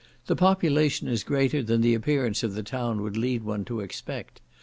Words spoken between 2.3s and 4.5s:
of the town would lead one to expect.